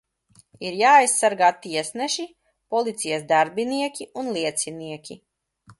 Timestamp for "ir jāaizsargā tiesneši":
0.69-2.25